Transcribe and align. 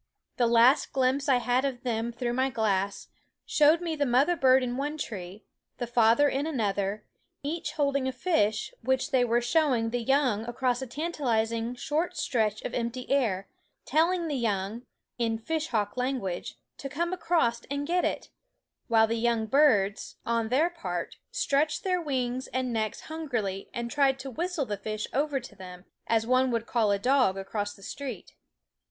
The 0.37 0.47
last 0.47 0.93
glimpse 0.93 1.29
I 1.29 1.35
had 1.37 1.63
of 1.63 1.83
them 1.83 2.11
through 2.11 2.33
my 2.33 2.49
glass 2.49 3.09
showed 3.45 3.81
me 3.81 3.95
the 3.95 4.03
mother 4.07 4.35
bird 4.35 4.63
in 4.63 4.75
one 4.75 4.97
tree, 4.97 5.43
the 5.77 5.85
father 5.85 6.27
in 6.27 6.47
another, 6.47 7.05
each 7.43 7.73
holding 7.73 8.07
a 8.07 8.11
fish, 8.11 8.73
which 8.81 9.11
they 9.11 9.23
were 9.23 9.41
showing 9.41 9.91
the 9.91 10.01
young 10.01 10.43
across 10.45 10.81
a 10.81 10.87
tan 10.87 11.11
talizing 11.11 11.77
short 11.77 12.17
stretch 12.17 12.63
of 12.63 12.73
empty 12.73 13.11
air, 13.11 13.47
telling 13.85 14.27
the 14.27 14.33
young, 14.33 14.81
in 15.19 15.37
fishhawk 15.37 15.95
language, 15.95 16.55
to 16.79 16.89
come 16.89 17.13
across 17.13 17.61
and 17.69 17.85
get 17.85 18.03
it; 18.03 18.29
while 18.87 19.05
the 19.05 19.17
young 19.19 19.45
birds, 19.45 20.15
on 20.25 20.49
their 20.49 20.71
part, 20.71 21.17
stretched 21.29 21.85
wings 21.85 22.47
and 22.47 22.73
necks 22.73 23.01
hungrily 23.01 23.69
and 23.71 23.91
tried 23.91 24.17
to 24.17 24.31
whistle 24.31 24.65
the 24.65 24.77
fish 24.77 25.05
over 25.13 25.39
to 25.39 25.55
them, 25.55 25.85
as 26.07 26.25
one 26.25 26.49
would 26.49 26.65
call 26.65 26.89
a 26.89 26.97
dog 26.97 27.37
across 27.37 27.75
the 27.75 27.83
street. 27.83 28.33